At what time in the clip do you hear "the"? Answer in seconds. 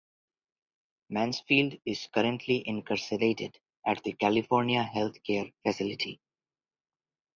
4.03-4.13